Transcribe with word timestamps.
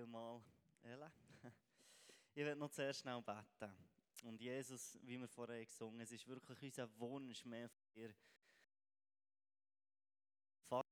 vielmals, 0.00 0.42
Ella. 0.82 1.12
Ich 2.32 2.44
werde 2.44 2.58
noch 2.58 2.70
zuerst 2.70 3.00
schnell 3.00 3.20
beten. 3.20 3.74
Und 4.22 4.40
Jesus, 4.40 4.98
wie 5.02 5.18
wir 5.18 5.28
vorher 5.28 5.64
gesungen 5.64 5.94
haben, 5.94 6.00
es 6.00 6.12
ist 6.12 6.26
wirklich 6.26 6.62
unser 6.62 6.98
Wunsch 6.98 7.44
mehr 7.44 7.68
von 7.68 7.82
dir. 7.94 8.14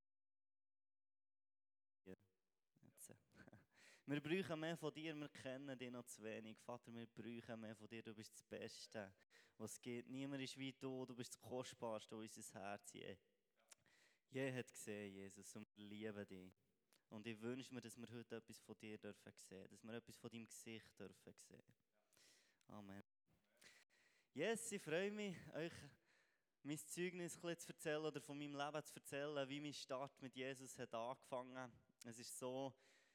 Wir 4.07 4.21
brauchen 4.21 4.61
mehr 4.61 4.77
von 4.77 4.93
dir, 4.95 5.15
wir 5.15 5.29
kennen 5.29 5.79
dich 5.79 5.91
noch 5.91 6.05
zu 6.05 6.23
wenig. 6.23 6.59
Vater, 6.61 6.95
wir 6.95 7.07
brauchen 7.07 7.61
mehr 7.61 7.77
von 7.77 7.89
dir, 7.89 8.03
du 8.03 8.15
bist 8.15 8.33
das 8.33 8.43
Beste, 8.43 9.13
was 9.59 9.79
gibt. 9.83 10.09
Niemand 10.09 10.43
ist 10.43 10.57
wie 10.57 10.73
du, 10.73 11.05
du 11.05 11.15
bist 11.15 11.35
das 11.35 11.41
Kostbarste, 11.43 12.17
unser 12.17 12.59
Herz 12.59 12.91
je, 12.95 13.19
je 14.31 14.51
hat 14.51 14.73
gesehen, 14.73 15.13
Jesus, 15.13 15.55
und 15.57 15.69
wir 15.77 15.87
lieben 15.87 16.27
dich. 16.27 16.68
Und 17.11 17.27
ich 17.27 17.41
wünsche 17.41 17.73
mir, 17.73 17.81
dass 17.81 17.97
wir 17.97 18.09
heute 18.11 18.37
etwas 18.37 18.59
von 18.61 18.77
dir 18.79 18.99
dürfen 18.99 19.33
sehen, 19.33 19.67
dass 19.71 19.83
wir 19.83 19.95
etwas 19.95 20.17
von 20.17 20.31
deinem 20.31 20.47
Gesicht 20.47 20.99
dürfen 20.99 21.33
sehen. 21.33 21.75
Amen. 22.69 23.03
Yes, 24.35 24.71
ich 24.73 24.83
freue 24.83 25.11
mich, 25.11 25.37
euch 25.55 25.73
mein 26.63 26.79
Zeugnis 26.79 27.41
zu 27.41 27.49
erzählen 27.49 28.05
oder 28.05 28.21
von 28.21 28.37
meinem 28.37 28.55
Leben 28.55 28.85
zu 28.85 28.95
erzählen, 28.95 29.49
wie 29.49 29.61
mein 29.61 29.73
Start 29.73 30.21
mit 30.21 30.37
Jesus 30.37 30.79
hat 30.79 30.93
angefangen. 30.95 31.73
Es 32.05 32.19
ist 32.19 32.39
so, 32.39 32.75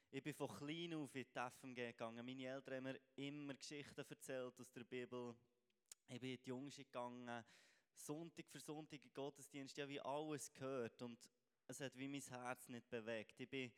ich 0.09 0.23
bin 0.23 0.33
von 0.33 0.47
klein 0.47 0.93
auf 0.95 1.15
in 1.15 1.23
die 1.23 1.49
FMG 1.51 1.75
gegangen. 1.75 2.25
Meine 2.25 2.45
Eltern 2.47 2.75
haben 2.75 2.83
mir 2.83 2.99
immer 3.15 3.53
Geschichten 3.53 4.05
erzählt 4.09 4.59
aus 4.59 4.71
der 4.71 4.83
Bibel. 4.83 5.35
Ich 6.07 6.19
bin 6.19 6.31
in 6.31 6.39
die 6.43 6.49
Jungs 6.49 6.75
gegangen, 6.75 7.45
Sonntag 7.93 8.49
für 8.49 8.59
Sonntag 8.59 9.03
in 9.03 9.13
Gottesdienst, 9.13 9.77
habe 9.77 9.89
wie 9.89 10.01
alles 10.01 10.51
gehört 10.51 11.01
und 11.01 11.19
es 11.67 11.79
hat 11.79 11.97
wie 11.97 12.07
mein 12.07 12.21
Herz 12.21 12.67
nicht 12.69 12.89
bewegt. 12.89 13.39
Ich 13.39 13.49
bin 13.49 13.71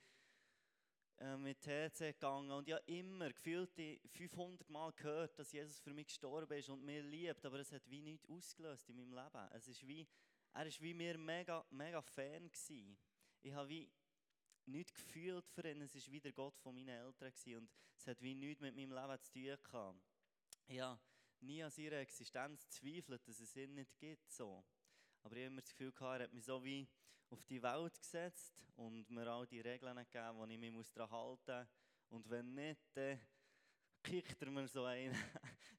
äh, 1.17 1.38
mit 1.38 1.62
TC 1.62 2.13
gegangen 2.13 2.52
und 2.52 2.70
habe 2.70 2.84
immer 2.88 3.31
gefühlt 3.31 3.71
500 4.08 4.70
Mal 4.70 4.91
gehört, 4.94 5.38
dass 5.39 5.52
Jesus 5.52 5.80
für 5.80 5.94
mich 5.94 6.08
gestorben 6.08 6.58
ist 6.58 6.69
und 6.69 6.83
mir 6.83 7.03
liebt, 7.03 7.45
aber 7.45 7.59
es 7.59 7.72
hat 7.72 7.89
wie 7.89 8.02
nichts 8.02 8.28
ausgelöst 8.28 8.89
in 8.89 8.97
meinem 8.97 9.13
Leben. 9.13 9.50
Es 9.53 9.67
ist 9.67 9.88
wie, 9.88 10.08
er 10.53 10.66
war 10.66 10.81
wie 10.81 10.94
mir 10.94 11.17
mega, 11.17 11.66
mega 11.69 12.02
Fan 12.02 12.52
gewesen. 12.52 12.97
Ich 13.41 13.53
habe 13.53 13.69
wie 13.69 13.89
nichts 14.66 14.94
gefühlt 14.94 15.47
für 15.50 15.69
ihn, 15.69 15.81
es 15.81 15.95
war 15.95 16.11
wie 16.11 16.19
der 16.19 16.33
Gott 16.33 16.58
von 16.59 16.75
meinen 16.75 16.89
Eltern 16.89 17.31
gewesen 17.31 17.58
und 17.58 17.69
es 17.97 18.08
hat 18.08 18.22
wie 18.22 18.36
nichts 18.36 18.61
mit 18.61 18.75
meinem 18.75 18.91
Leben 18.91 19.22
zu 19.22 19.31
tun 19.31 19.58
gehabt. 19.63 20.00
Habe 20.67 21.00
nie 21.41 21.63
an 21.63 21.72
seiner 21.72 21.97
Existenz 21.97 22.67
zweifelt, 22.69 23.28
dass 23.28 23.39
es 23.39 23.56
ihn 23.56 23.75
nicht 23.75 23.97
gibt. 24.00 24.31
So. 24.31 24.66
Aber 25.23 25.36
ich 25.36 25.44
habe 25.44 25.53
immer 25.53 25.61
das 25.61 25.72
Gefühl 25.72 25.91
gehabt, 25.91 26.19
er 26.19 26.23
hat 26.25 26.33
mich 26.33 26.44
so 26.44 26.63
wie 26.63 26.88
auf 27.30 27.44
die 27.45 27.62
Welt 27.62 28.00
gesetzt 28.00 28.64
und 28.76 29.09
mir 29.09 29.28
all 29.28 29.45
die 29.48 29.62
Regeln 29.62 29.98
gegeben, 29.98 30.38
wo 30.38 30.45
ich 30.45 30.58
mich 30.58 30.92
daran 30.94 31.12
halten 31.12 31.59
muss. 31.59 31.68
Und 32.09 32.30
wenn 32.30 32.54
nicht, 32.54 32.81
dann 32.94 33.20
kickt 34.04 34.42
er 34.42 34.52
mir 34.52 34.68
so 34.68 34.84
ein. 34.86 35.16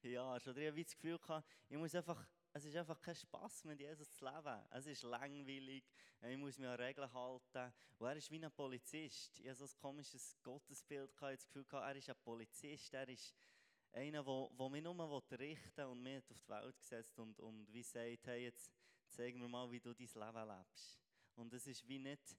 ja, 0.03 0.39
schon. 0.39 0.57
Ich 0.57 0.67
habe 0.67 0.83
das 0.83 0.95
Gefühl 0.95 1.17
gehabt, 1.17 1.47
ich 1.69 1.77
muss 1.77 1.95
einfach, 1.95 2.27
es 2.53 2.65
ist 2.65 2.75
einfach 2.75 2.99
kein 3.01 3.15
Spass 3.15 3.63
mit 3.63 3.79
Jesus 3.79 4.11
zu 4.13 4.25
leben. 4.25 4.61
Es 4.71 4.85
ist 4.85 5.03
langweilig, 5.03 5.83
ich 6.21 6.37
muss 6.37 6.57
mich 6.57 6.67
an 6.67 6.75
Regeln 6.75 7.11
halten. 7.13 7.73
Und 7.97 8.07
er 8.07 8.15
ist 8.15 8.29
wie 8.29 8.43
ein 8.43 8.51
Polizist. 8.51 9.39
Ich 9.39 9.47
habe 9.47 9.55
so 9.55 9.65
ein 9.65 9.77
komisches 9.79 10.35
Gottesbild 10.43 11.11
ich 11.11 11.19
das 11.19 11.45
Gefühl 11.47 11.65
gehabt, 11.65 11.87
er 11.87 11.95
ist 11.95 12.09
ein 12.09 12.15
Polizist, 12.23 12.93
er 12.93 13.07
ist 13.07 13.33
einer, 13.93 14.23
der 14.23 14.69
mich 14.69 14.83
nur 14.83 15.23
richten 15.31 15.85
und 15.85 16.03
mich 16.03 16.23
auf 16.29 16.41
die 16.41 16.49
Welt 16.49 16.79
gesetzt 16.79 17.17
und, 17.19 17.39
und 17.39 17.71
wie 17.71 17.83
sagt, 17.83 18.27
hey, 18.27 18.43
jetzt 18.43 18.71
zeig 19.07 19.35
mir 19.35 19.47
mal, 19.47 19.69
wie 19.71 19.79
du 19.79 19.93
dein 19.93 20.07
Leben 20.07 20.57
lebst. 20.57 21.06
Und 21.37 21.53
es 21.53 21.67
ist 21.67 21.87
wie 21.87 21.99
nicht, 21.99 22.35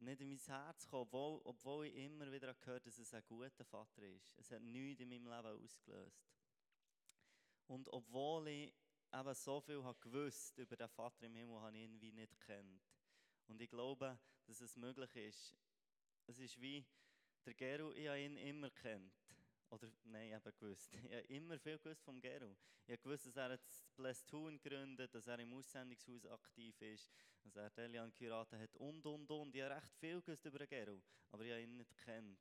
nicht 0.00 0.20
in 0.20 0.28
mein 0.28 0.38
Herz 0.38 0.84
gekommen, 0.84 1.02
obwohl, 1.02 1.40
obwohl 1.44 1.86
ich 1.86 1.94
immer 1.94 2.30
wieder 2.30 2.52
gehört 2.54 2.86
dass 2.86 2.98
es 2.98 3.14
ein 3.14 3.24
guter 3.24 3.64
Vater 3.64 4.02
ist. 4.02 4.36
Es 4.36 4.50
hat 4.50 4.62
nichts 4.62 5.00
in 5.00 5.08
meinem 5.08 5.26
Leben 5.26 5.62
ausgelöst. 5.62 6.28
Und 7.68 7.88
obwohl 7.92 8.48
ich 8.48 8.74
eben 9.12 9.34
so 9.34 9.60
viel 9.60 9.82
habe 9.84 9.98
gewusst 10.00 10.58
über 10.58 10.76
den 10.76 10.88
Vater 10.88 11.26
im 11.26 11.34
Himmel, 11.34 11.60
habe 11.60 11.76
ich 11.76 11.84
ihn 11.84 12.00
wie 12.00 12.12
nicht 12.12 12.40
kennt. 12.40 12.82
Und 13.46 13.60
ich 13.60 13.70
glaube, 13.70 14.18
dass 14.46 14.60
es 14.60 14.76
möglich 14.76 15.14
ist. 15.16 15.56
Es 16.26 16.38
ist 16.40 16.60
wie, 16.60 16.84
der 17.44 17.54
Geru, 17.54 17.92
ich 17.92 18.08
habe 18.08 18.20
ihn 18.20 18.36
immer 18.36 18.70
kennt. 18.70 19.14
Oder, 19.70 19.88
nein, 20.04 20.28
ich 20.28 20.34
habe 20.34 20.52
gewusst. 20.52 20.92
Ich 21.04 21.14
habe 21.14 21.26
immer 21.28 21.58
viel 21.58 21.78
gewusst 21.78 22.02
vom 22.02 22.20
Gero. 22.20 22.56
Ich 22.86 22.92
habe 22.92 23.02
gewusst, 23.02 23.26
dass 23.26 23.36
er 23.36 23.56
das 23.58 23.84
Blästun 23.96 24.58
gegründet 24.60 25.14
dass 25.14 25.26
er 25.26 25.38
im 25.38 25.52
Aussendungshaus 25.52 26.26
aktiv 26.26 26.80
ist, 26.80 27.10
dass 27.44 27.56
er 27.56 27.70
Delian 27.70 28.12
geheiratet 28.12 28.60
hat 28.60 28.76
und, 28.76 29.04
und, 29.04 29.30
und. 29.30 29.54
Ich 29.54 29.62
habe 29.62 29.76
recht 29.76 29.94
viel 29.96 30.20
gewusst 30.22 30.44
über 30.46 30.58
den 30.58 30.68
Gero, 30.68 31.02
aber 31.30 31.44
ich 31.44 31.52
habe 31.52 31.62
ihn 31.62 31.76
nicht 31.76 31.96
gekannt. 31.96 32.38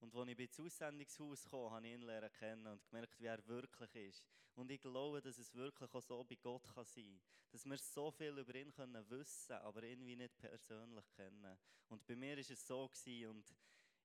Und 0.00 0.14
als 0.14 0.28
ich 0.28 0.38
ins 0.38 0.60
Aussendungshaus 0.60 1.44
kam, 1.50 1.70
habe 1.70 1.86
ich 1.86 1.94
ihn 1.94 2.02
lernen 2.02 2.32
kennen 2.32 2.66
und 2.66 2.84
gemerkt, 2.84 3.18
wie 3.18 3.26
er 3.26 3.46
wirklich 3.46 3.94
ist. 3.94 4.24
Und 4.54 4.70
ich 4.70 4.80
glaube, 4.80 5.20
dass 5.20 5.38
es 5.38 5.54
wirklich 5.54 5.92
auch 5.92 6.02
so 6.02 6.22
bei 6.24 6.36
Gott 6.36 6.64
kann 6.74 6.84
sein 6.84 7.04
kann. 7.04 7.20
Dass 7.50 7.64
wir 7.64 7.78
so 7.78 8.10
viel 8.10 8.36
über 8.38 8.54
ihn 8.54 8.70
können 8.72 9.08
wissen 9.10 9.54
aber 9.56 9.82
irgendwie 9.82 10.16
nicht 10.16 10.36
persönlich 10.36 11.04
kennen. 11.16 11.58
Und 11.88 12.06
bei 12.06 12.14
mir 12.14 12.36
war 12.36 12.38
es 12.38 12.66
so. 12.66 12.88
Gewesen, 12.88 13.30
und 13.30 13.56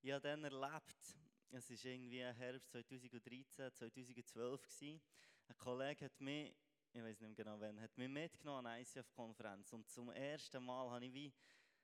ich 0.01 0.12
habe 0.12 0.22
dann 0.22 0.44
erlebt, 0.44 1.18
es 1.56 1.69
war 1.69 1.91
irgendwie 1.91 2.24
Herbst 2.24 2.72
2013, 2.72 3.72
2012. 3.72 4.62
Gewesen. 4.62 5.02
Ein 5.47 5.58
Kollege 5.58 6.06
hat 6.06 6.19
mich, 6.19 6.56
ich 6.91 7.03
weiß 7.03 7.22
nicht 7.22 7.36
genau 7.36 7.59
wann, 7.59 7.80
hat 7.80 7.96
mich 7.97 8.09
mitgenommen 8.09 8.66
an 8.66 8.74
eine 8.74 8.81
ICF-Konferenz. 8.81 9.72
Und 9.74 9.88
zum 9.88 10.09
ersten 10.09 10.63
Mal 10.63 10.90
habe 10.90 11.06
ich 11.06 11.13
wie 11.13 11.34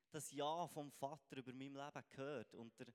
das 0.09 0.31
Ja 0.31 0.68
vom 0.68 0.91
Vater 0.91 1.38
über 1.38 1.53
mein 1.53 1.74
Leben 1.74 2.03
gehört. 2.09 2.56
Und 2.56 2.79
der, 2.79 2.88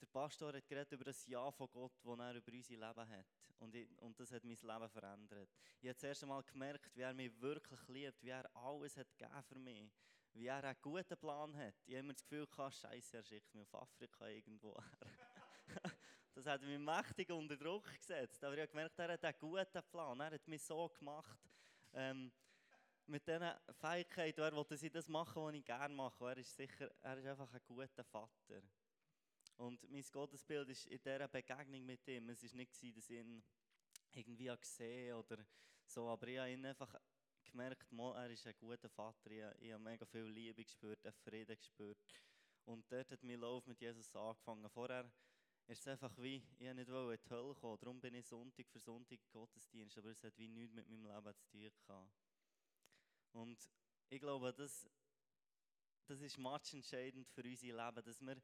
der 0.00 0.06
Pastor 0.06 0.52
hat 0.52 0.68
geredet 0.68 0.92
über 0.92 1.04
das 1.04 1.26
Ja 1.26 1.50
von 1.50 1.68
Gott, 1.70 1.98
das 2.04 2.18
er 2.18 2.34
über 2.36 2.52
unser 2.52 2.74
Leben 2.74 3.08
hat. 3.08 3.26
Und, 3.58 3.74
ich, 3.74 3.88
und 3.98 4.18
das 4.20 4.30
hat 4.30 4.44
mein 4.44 4.56
Leben 4.56 4.90
verändert. 4.90 5.50
Ich 5.80 5.88
habe 5.88 5.94
das 5.94 6.02
erste 6.04 6.26
Mal 6.26 6.42
gemerkt, 6.44 6.94
wie 6.94 7.02
er 7.02 7.14
mich 7.14 7.40
wirklich 7.40 7.88
liebt, 7.88 8.22
wie 8.22 8.30
er 8.30 8.48
alles 8.56 8.96
hat 8.96 9.08
gegeben 9.16 9.42
für 9.42 9.58
mich 9.58 9.90
wie 10.34 10.46
er 10.46 10.64
einen 10.64 10.76
guten 10.80 11.16
Plan 11.18 11.54
hat. 11.56 11.74
Ich 11.84 11.94
habe 11.94 12.00
immer 12.00 12.14
das 12.14 12.22
Gefühl, 12.22 12.46
Scheiße, 12.48 13.18
er 13.18 13.22
schickt 13.22 13.52
mich 13.54 13.62
auf 13.64 13.74
Afrika 13.74 14.26
irgendwo. 14.28 14.74
Das 16.42 16.54
hat 16.54 16.62
mich 16.62 16.76
mächtig 16.76 17.30
unter 17.30 17.56
Druck 17.56 17.84
gesetzt. 17.96 18.42
Aber 18.42 18.54
ich 18.54 18.62
habe 18.62 18.68
gemerkt, 18.68 18.98
er 18.98 19.12
hat 19.12 19.24
einen 19.24 19.38
guten 19.38 19.82
Plan. 19.92 20.18
Er 20.18 20.32
hat 20.32 20.48
mich 20.48 20.60
so 20.60 20.88
gemacht, 20.88 21.38
ähm, 21.92 22.32
mit 23.06 23.24
diesen 23.28 23.48
Fähigkeiten, 23.80 24.40
er 24.40 24.52
wollte 24.52 24.76
sie 24.76 24.90
das 24.90 25.08
machen, 25.08 25.40
was 25.40 25.54
ich 25.54 25.64
gerne 25.64 25.94
mache. 25.94 26.24
Er 26.24 26.38
ist 26.38 26.56
sicher, 26.56 26.90
er 27.00 27.16
ist 27.16 27.26
einfach 27.26 27.52
ein 27.52 27.60
guter 27.64 28.02
Vater. 28.02 28.60
Und 29.56 29.88
mein 29.88 30.02
Gottesbild 30.10 30.68
ist 30.70 30.86
in 30.86 31.00
dieser 31.00 31.28
Begegnung 31.28 31.86
mit 31.86 32.08
ihm, 32.08 32.28
es 32.30 32.42
war 32.42 32.56
nicht, 32.56 32.72
dass 32.72 33.08
ich 33.08 33.18
ihn 33.18 33.44
irgendwie 34.12 34.52
gesehen 34.60 35.14
oder 35.14 35.36
so, 35.84 36.08
aber 36.08 36.26
ich 36.26 36.38
habe 36.38 36.50
ihn 36.50 36.66
einfach 36.66 36.92
gemerkt, 37.44 37.86
er 37.92 38.30
ist 38.30 38.46
ein 38.48 38.54
guter 38.58 38.88
Vater. 38.88 39.30
Ich, 39.30 39.44
ich 39.60 39.72
habe 39.72 39.82
mega 39.84 40.04
viel 40.06 40.24
Liebe 40.24 40.64
gespürt, 40.64 41.06
Frieden 41.22 41.56
gespürt. 41.56 41.98
Und 42.64 42.90
dort 42.90 43.12
hat 43.12 43.22
mein 43.22 43.38
Lauf 43.38 43.64
mit 43.68 43.80
Jesus 43.80 44.16
angefangen. 44.16 44.68
Vorher 44.70 45.08
ist 45.66 45.80
es 45.80 45.88
einfach 45.88 46.16
wie, 46.18 46.36
ich 46.58 46.60
nicht 46.60 46.68
in 46.68 46.84
die 46.84 47.30
Hölle 47.30 47.54
kommen, 47.54 47.78
darum 47.80 48.00
bin 48.00 48.14
ich 48.14 48.26
Sonntag 48.26 48.68
für 48.68 48.80
Sonntag 48.80 49.20
Gottesdienst, 49.30 49.98
aber 49.98 50.10
es 50.10 50.22
hat 50.22 50.36
wie 50.38 50.48
nichts 50.48 50.74
mit 50.74 50.88
meinem 50.88 51.06
Leben 51.06 51.34
zu 51.34 51.46
tun 51.50 51.70
gehabt. 51.86 52.12
Und 53.32 53.70
ich 54.08 54.20
glaube, 54.20 54.52
das, 54.52 54.90
das 56.06 56.20
ist 56.20 56.38
entscheidend 56.38 57.28
für 57.28 57.42
unser 57.42 57.66
Leben, 57.66 58.04
dass 58.04 58.20
wir 58.20 58.36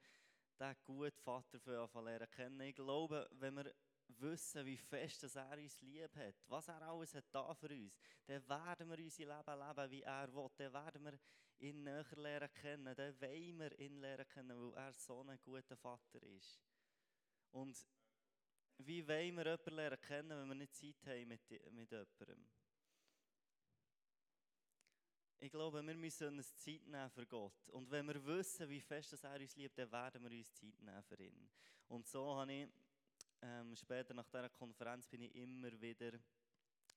diesen 0.59 0.77
guten 0.85 1.21
Vater 1.21 1.61
für 1.61 2.03
lernen 2.03 2.31
kennen. 2.31 2.61
Ich 2.61 2.75
glaube, 2.75 3.29
wenn 3.33 3.55
wir 3.55 3.75
wissen, 4.09 4.65
wie 4.65 4.77
fest 4.77 5.23
dass 5.23 5.37
er 5.37 5.59
uns 5.59 5.81
lieb 5.83 6.15
hat, 6.17 6.35
was 6.47 6.69
er 6.69 6.81
alles 6.83 7.15
hat 7.15 7.27
da 7.31 7.55
für 7.55 7.69
uns, 7.69 7.99
dann 8.27 8.49
werden 8.49 8.89
wir 8.89 8.99
unser 8.99 9.25
Leben 9.25 9.59
leben, 9.61 9.91
wie 9.91 10.03
er 10.03 10.35
will. 10.35 10.49
Dann 10.57 10.73
werden 10.73 11.05
wir 11.05 11.19
ihn 11.59 11.83
näher 11.83 12.07
lernen 12.17 12.53
kennen. 12.53 12.95
Dann 12.95 13.21
wollen 13.21 13.59
wir 13.59 13.79
ihn 13.79 14.01
lernen 14.01 14.29
kennen, 14.29 14.59
weil 14.59 14.75
er 14.75 14.93
so 14.93 15.23
ein 15.23 15.39
guter 15.43 15.77
Vater 15.77 16.23
ist. 16.23 16.59
Und 17.53 17.77
wie 18.79 19.07
wollen 19.07 19.37
wir 19.37 19.45
jemanden 19.45 19.75
lernen 19.75 20.01
kennen, 20.01 20.31
wenn 20.31 20.49
wir 20.49 20.55
nicht 20.55 20.75
Zeit 20.75 21.07
haben 21.07 21.29
mit, 21.29 21.51
mit 21.73 21.91
jemandem? 21.91 22.49
Ich 25.41 25.53
glaube, 25.53 25.87
wir 25.87 25.95
müssen 25.95 26.37
uns 26.37 26.57
Zeit 26.57 26.87
nehmen 26.87 27.11
für 27.11 27.27
Gott. 27.27 27.69
Und 27.71 27.91
wenn 27.91 28.07
wir 28.07 28.25
wissen, 28.27 28.69
wie 28.69 28.81
fest 28.81 29.23
er 29.23 29.41
uns 29.41 29.55
liebt, 29.57 29.79
dann 29.79 29.91
werden 29.93 30.23
wir 30.23 30.37
uns 30.37 30.53
Zeit 30.53 30.81
nehmen 30.81 31.03
für 31.03 31.23
ihn. 31.23 31.49
Und 31.87 32.07
so 32.09 32.37
habe 32.37 32.53
ich 32.53 32.69
ähm, 33.43 33.77
später 33.77 34.15
nach 34.15 34.29
dieser 34.29 34.49
Konferenz 34.49 35.07
bin 35.07 35.23
ich 35.23 35.35
immer 35.37 35.81
wieder 35.81 36.13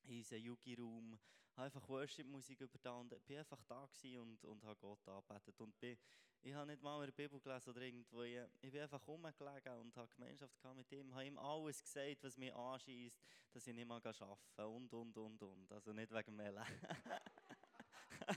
in 0.04 0.18
unseren 0.18 0.40
Yugi-Raum, 0.40 1.20
habe 1.56 1.66
einfach 1.66 1.88
Worship-Musik 1.88 2.62
übertan 2.62 3.02
und 3.02 3.28
bin 3.28 3.38
einfach 3.38 3.62
da 3.64 3.88
und, 4.20 4.44
und 4.46 4.64
habe 4.64 4.80
Gott 4.80 5.08
angebetet. 5.08 5.60
Und 5.60 5.80
bin 5.80 5.98
ich 6.44 6.56
habe 6.56 6.66
nicht 6.66 6.82
mal 6.82 7.00
in 7.02 7.06
der 7.06 7.12
Bibel 7.12 7.40
gelesen 7.40 7.70
oder 7.70 7.82
irgendwo. 7.82 8.24
Ich, 8.24 8.36
ich 8.62 8.72
bin 8.72 8.82
einfach 8.82 9.08
rumgelegen 9.08 9.78
und 9.78 9.96
habe 9.96 10.08
Gemeinschaft 10.16 10.58
mit 10.76 10.92
ihm. 10.92 11.10
Ich 11.10 11.14
habe 11.14 11.26
ihm 11.26 11.38
alles 11.38 11.84
gesagt, 11.84 12.24
was 12.24 12.36
mich 12.36 12.52
anschießt, 12.54 13.22
dass 13.54 13.68
ich 13.68 13.76
nicht 13.76 13.88
mehr 13.88 13.98
arbeiten 13.98 14.40
kann. 14.56 14.66
Und, 14.66 14.92
und, 14.92 15.18
und, 15.18 15.44
und. 15.44 15.72
Also 15.72 15.94
nicht 15.94 16.12
wegen 16.12 16.36
Mela. 16.36 16.66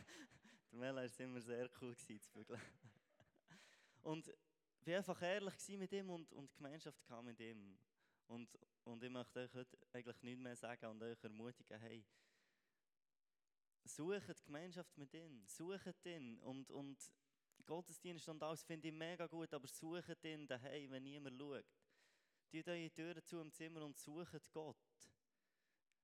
der 0.71 0.79
Mela 0.79 1.03
war 1.03 1.21
immer 1.21 1.41
sehr 1.41 1.71
cool 1.81 1.97
zu 1.97 2.19
bügeln. 2.35 2.61
Und 4.03 4.31
bin 4.85 4.97
einfach 4.97 5.23
ehrlich 5.23 5.55
mit 5.79 5.93
ihm 5.93 6.11
und, 6.11 6.31
und 6.35 6.55
Gemeinschaft 6.55 7.03
mit 7.23 7.41
ihm. 7.41 7.79
Und, 8.27 8.49
und 8.85 9.03
ich 9.03 9.11
möchte 9.11 9.41
euch 9.41 9.55
heute 9.55 9.79
eigentlich 9.93 10.23
nichts 10.23 10.41
mehr 10.41 10.57
sagen 10.57 10.87
und 10.87 11.03
euch 11.03 11.23
ermutigen, 11.23 11.79
hey, 11.79 12.05
sucht 13.85 14.45
Gemeinschaft 14.45 14.97
mit 14.97 15.13
ihm, 15.15 15.47
sucht 15.47 16.07
ihn 16.07 16.39
und, 16.41 16.71
und 16.71 16.99
Gottesdienst 17.67 18.29
und 18.29 18.43
alles 18.43 18.63
finde 18.63 18.89
ich 18.89 18.95
mega 18.95 19.27
gut, 19.27 19.53
aber 19.53 19.67
sucht 19.67 20.25
ihn 20.25 20.47
daheim, 20.47 20.91
wenn 20.91 21.03
niemand 21.03 21.39
schaut. 21.39 21.65
Tut 22.51 22.69
eure 22.69 22.91
Türen 22.91 23.25
zu 23.25 23.41
im 23.41 23.53
Zimmer 23.53 23.83
und 23.83 23.99
sucht 23.99 24.53
Gott. 24.53 24.77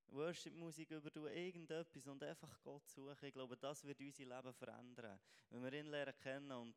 Worship-Musik 0.08 0.90
über 0.90 1.32
irgendetwas 1.32 2.06
und 2.06 2.22
einfach 2.22 2.60
Gott 2.62 2.88
suchen. 2.88 3.24
Ich 3.24 3.32
glaube, 3.32 3.56
das 3.56 3.84
wird 3.84 4.00
unser 4.00 4.24
Leben 4.24 4.52
verändern. 4.54 5.20
Wenn 5.50 5.62
wir 5.62 5.72
ihn 5.72 5.86
lernen 5.86 6.18
kennen 6.18 6.52
und 6.52 6.76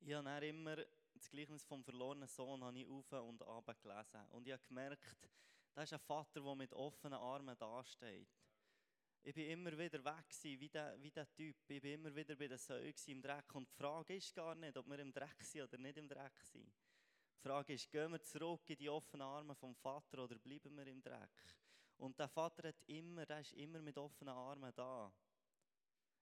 ich 0.00 0.14
habe 0.14 0.46
immer 0.46 0.76
das 1.20 1.30
Gleichnis 1.30 1.64
vom 1.64 1.84
verlorenen 1.84 2.28
Sohn 2.28 2.64
habe 2.64 2.78
ich 2.78 2.86
auf 2.86 3.12
und 3.12 3.42
ab 3.42 3.76
gelesen. 3.82 4.26
Und 4.30 4.46
ich 4.46 4.52
habe 4.52 4.62
gemerkt, 4.66 5.28
da 5.74 5.82
ist 5.82 5.92
ein 5.92 5.98
Vater, 5.98 6.40
der 6.40 6.54
mit 6.54 6.72
offenen 6.72 7.18
Armen 7.18 7.56
dasteht. 7.58 8.28
Ich 9.22 9.34
bin 9.34 9.50
immer 9.50 9.76
wieder 9.76 10.02
weg 10.02 10.24
wie 10.42 10.68
der, 10.70 11.00
wie 11.02 11.10
der 11.10 11.30
Typ. 11.30 11.56
Ich 11.68 11.82
bin 11.82 11.92
immer 11.92 12.14
wieder 12.14 12.34
bei 12.36 12.48
den 12.48 12.56
Säulen 12.56 12.94
im 13.06 13.20
Dreck. 13.20 13.54
Und 13.54 13.68
die 13.68 13.76
Frage 13.76 14.16
ist 14.16 14.34
gar 14.34 14.54
nicht, 14.54 14.76
ob 14.78 14.88
wir 14.88 14.98
im 14.98 15.12
Dreck 15.12 15.42
sind 15.42 15.62
oder 15.62 15.76
nicht 15.76 15.98
im 15.98 16.08
Dreck 16.08 16.40
sind. 16.40 16.72
Die 17.36 17.48
Frage 17.48 17.74
ist, 17.74 17.90
gehen 17.90 18.12
wir 18.12 18.22
zurück 18.22 18.68
in 18.70 18.76
die 18.76 18.88
offenen 18.88 19.22
Arme 19.22 19.54
vom 19.54 19.74
Vater 19.74 20.24
oder 20.24 20.38
bleiben 20.38 20.74
wir 20.74 20.86
im 20.86 21.02
Dreck? 21.02 21.54
Und 21.98 22.18
der 22.18 22.28
Vater 22.28 22.68
hat 22.68 22.82
immer, 22.86 23.26
der 23.26 23.40
ist 23.40 23.52
immer 23.52 23.80
mit 23.82 23.98
offenen 23.98 24.34
Armen 24.34 24.72
da. 24.74 25.12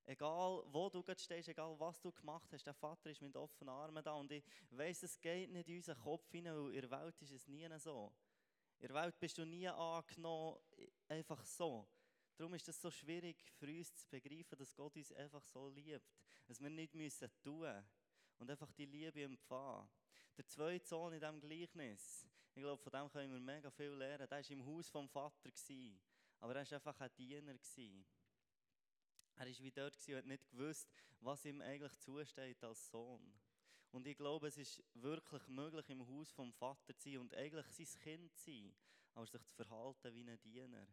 Egal 0.08 0.64
wo 0.72 0.88
du 0.88 1.02
gerade 1.02 1.20
stehst, 1.20 1.48
egal 1.48 1.78
was 1.78 2.00
du 2.00 2.10
gemacht 2.10 2.50
hast, 2.50 2.64
der 2.64 2.72
Vater 2.72 3.10
ist 3.10 3.20
mit 3.20 3.36
offenen 3.36 3.68
Armen 3.68 4.02
da. 4.02 4.14
Und 4.14 4.32
ich 4.32 4.42
weiss, 4.70 5.02
es 5.02 5.20
geht 5.20 5.50
nicht 5.50 5.68
in 5.68 5.76
unseren 5.76 5.98
Kopf 5.98 6.30
hinein, 6.30 6.56
weil 6.56 6.74
in 6.74 6.80
der 6.80 6.90
Welt 6.90 7.20
ist 7.20 7.32
es 7.32 7.46
nie 7.46 7.68
so. 7.78 8.10
In 8.78 8.88
der 8.88 9.02
Welt 9.02 9.20
bist 9.20 9.36
du 9.36 9.44
nie 9.44 9.68
angenommen, 9.68 10.56
einfach 11.08 11.44
so. 11.44 11.86
Darum 12.38 12.54
ist 12.54 12.66
es 12.66 12.80
so 12.80 12.90
schwierig 12.90 13.36
für 13.58 13.66
uns 13.66 13.94
zu 13.96 14.08
begreifen, 14.08 14.56
dass 14.56 14.74
Gott 14.74 14.96
uns 14.96 15.12
einfach 15.12 15.44
so 15.44 15.68
liebt. 15.68 16.08
Dass 16.46 16.58
wir 16.58 16.70
nicht 16.70 16.94
müssen 16.94 17.30
tun 17.42 17.84
und 18.38 18.50
einfach 18.50 18.72
die 18.72 18.86
Liebe 18.86 19.22
empfangen. 19.22 19.90
Der 20.38 20.46
zweite 20.46 20.86
Sohn 20.86 21.12
in 21.12 21.20
diesem 21.20 21.38
Gleichnis, 21.38 22.26
ich 22.54 22.62
glaube, 22.62 22.82
von 22.82 22.92
dem 22.92 23.10
können 23.10 23.34
wir 23.34 23.40
mega 23.40 23.70
viel 23.70 23.90
lernen. 23.90 24.26
Der 24.26 24.38
war 24.38 24.50
im 24.50 24.64
Haus 24.64 24.88
vom 24.88 25.06
Vater, 25.06 25.50
aber 26.40 26.56
er 26.56 26.64
war 26.64 26.72
einfach 26.72 26.98
ein 26.98 27.10
Diener. 27.14 27.58
Er 29.38 29.46
war 29.46 29.58
wie 29.60 29.70
dort 29.70 29.96
und 30.08 30.14
hat 30.16 30.26
nicht 30.26 30.50
gewusst, 30.50 30.90
was 31.20 31.44
ihm 31.44 31.60
eigentlich 31.60 31.96
zusteht 31.98 32.62
als 32.64 32.90
Sohn. 32.90 33.32
Und 33.92 34.06
ich 34.06 34.16
glaube, 34.16 34.48
es 34.48 34.58
ist 34.58 34.82
wirklich 34.94 35.46
möglich, 35.46 35.88
im 35.90 36.06
Haus 36.06 36.32
vom 36.32 36.52
Vater 36.52 36.96
zu 36.96 37.08
sein 37.08 37.18
und 37.18 37.34
eigentlich 37.34 37.66
sein 37.66 38.00
Kind 38.00 38.36
zu 38.36 38.50
sein, 38.50 38.74
aber 39.14 39.26
sich 39.26 39.42
zu 39.44 39.54
verhalten 39.54 40.12
wie 40.12 40.28
ein 40.28 40.40
Diener. 40.40 40.86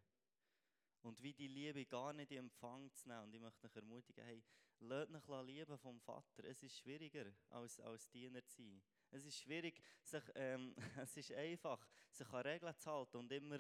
Und 1.02 1.22
wie 1.22 1.34
die 1.34 1.48
Liebe 1.48 1.86
gar 1.86 2.14
nicht 2.14 2.32
in 2.32 2.38
Empfang 2.38 2.92
zu 2.94 3.08
nehmen. 3.08 3.24
Und 3.24 3.34
ich 3.34 3.42
möchte 3.42 3.66
euch 3.66 3.76
ermutigen, 3.76 4.24
hey, 4.24 4.44
lasst 4.80 5.30
euch 5.30 5.46
lieben 5.48 5.78
vom 5.80 6.00
Vater. 6.00 6.44
Es 6.44 6.62
ist 6.64 6.78
schwieriger, 6.78 7.26
als, 7.50 7.80
als 7.80 8.10
Diener 8.10 8.46
zu 8.46 8.62
sein. 8.62 8.82
Es 9.12 9.26
ist 9.26 9.40
schwierig, 9.40 9.82
sich, 10.04 10.24
ähm, 10.36 10.76
es 11.02 11.18
ist 11.18 11.32
einfach, 11.32 11.86
sich 12.12 12.28
an 12.28 12.42
Regeln 12.42 12.78
zu 12.78 12.92
halten 12.92 13.18
und 13.18 13.32
immer 13.32 13.60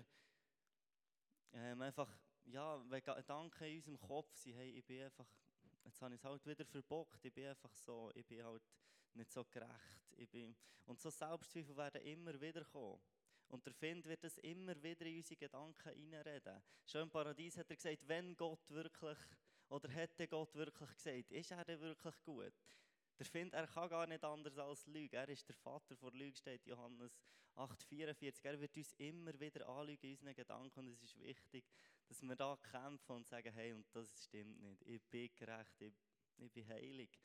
ähm, 1.53 1.81
einfach 1.81 2.09
ja, 2.45 2.83
wenn 2.89 3.01
Gedanken 3.01 3.63
in 3.63 3.77
unserem 3.77 3.99
Kopf 3.99 4.35
sind, 4.35 4.55
hey, 4.55 4.71
ich 4.71 4.85
bin 4.85 5.03
einfach, 5.03 5.27
jetzt 5.83 6.01
habe 6.01 6.13
ich 6.13 6.19
es 6.19 6.25
halt 6.25 6.45
wieder 6.45 6.65
verbockt, 6.65 7.23
ich 7.25 7.33
bin 7.33 7.47
einfach 7.47 7.73
so, 7.73 8.11
ich 8.13 8.25
bin 8.25 8.43
halt 8.43 8.63
nicht 9.13 9.31
so 9.31 9.43
gerecht. 9.45 10.13
Ich 10.17 10.29
bin, 10.29 10.55
und 10.85 10.99
so 10.99 11.09
Selbstzweifel 11.09 11.75
werden 11.75 12.01
immer 12.01 12.39
wieder 12.39 12.63
kommen. 12.63 12.99
Und 13.47 13.65
der 13.65 13.73
Find 13.73 14.05
wird 14.05 14.23
das 14.23 14.37
immer 14.39 14.81
wieder 14.81 15.05
in 15.05 15.17
unsere 15.17 15.37
Gedanken 15.37 15.93
hineinreden. 15.93 16.61
Schon 16.85 17.03
im 17.03 17.11
Paradies 17.11 17.57
hat 17.57 17.69
er 17.69 17.75
gesagt, 17.75 18.07
wenn 18.07 18.35
Gott 18.35 18.69
wirklich, 18.71 19.17
oder 19.69 19.89
hätte 19.89 20.27
Gott 20.27 20.53
wirklich 20.55 20.89
gesagt, 20.95 21.31
ist 21.31 21.51
er 21.51 21.63
denn 21.63 21.79
wirklich 21.79 22.15
gut? 22.23 22.53
Der 23.17 23.25
Find, 23.25 23.53
er 23.53 23.67
kann 23.67 23.89
gar 23.89 24.07
nicht 24.07 24.23
anders 24.23 24.57
als 24.57 24.85
Lügen. 24.87 25.15
Er 25.15 25.29
ist 25.29 25.47
der 25.47 25.55
Vater 25.55 25.95
vor 25.95 26.11
Lügen, 26.11 26.35
steht 26.35 26.65
Johannes 26.65 27.17
8,44. 27.55 28.43
Er 28.43 28.59
wird 28.59 28.75
uns 28.75 28.93
immer 28.93 29.39
wieder 29.39 29.67
anlügen 29.69 30.05
in 30.05 30.11
unseren 30.11 30.35
Gedanken 30.35 30.79
und 30.79 30.87
es 30.89 31.01
ist 31.01 31.19
wichtig, 31.19 31.65
dass 32.07 32.21
wir 32.21 32.35
da 32.35 32.55
kämpfen 32.57 33.15
und 33.15 33.27
sagen, 33.27 33.51
hey, 33.53 33.73
und 33.73 33.85
das 33.93 34.23
stimmt 34.23 34.59
nicht. 34.59 34.81
Ich 34.83 35.01
bin 35.03 35.29
gerecht, 35.35 35.81
ich, 35.81 35.93
ich 36.37 36.51
bin 36.51 36.67
heilig. 36.67 37.19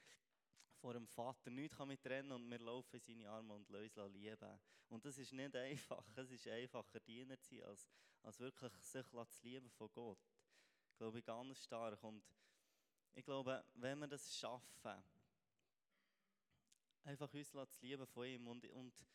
Vor 0.80 0.94
dem 0.94 1.06
Vater 1.06 1.50
nichts 1.50 1.76
kann 1.76 1.88
mich 1.88 2.00
trennen 2.00 2.32
und 2.32 2.48
wir 2.48 2.58
laufen 2.58 2.96
in 2.96 3.00
seine 3.00 3.28
Arme 3.28 3.54
und 3.54 3.68
lösen 3.68 4.12
lieben. 4.12 4.58
Und 4.88 5.04
das 5.04 5.18
ist 5.18 5.32
nicht 5.32 5.54
einfach. 5.56 6.04
Es 6.16 6.30
ist 6.30 6.48
einfacher, 6.48 7.00
Diener 7.00 7.38
zu 7.40 7.56
sein, 7.56 7.64
als, 7.64 7.86
als 8.22 8.40
wirklich 8.40 8.72
sich 8.82 9.06
zu 9.06 9.26
lieben 9.42 9.70
von 9.70 9.90
Gott. 9.92 10.18
Ich 10.90 10.96
glaube, 10.96 11.22
ganz 11.22 11.62
stark. 11.62 12.02
Und 12.02 12.24
ich 13.14 13.24
glaube, 13.24 13.64
wenn 13.74 13.98
wir 13.98 14.08
das 14.08 14.36
schaffen, 14.36 15.02
einfach 17.04 17.32
uns 17.32 17.50
zu 17.50 17.66
lieben 17.82 18.06
von 18.06 18.26
ihm 18.26 18.46
und, 18.48 18.66
und 18.70 19.06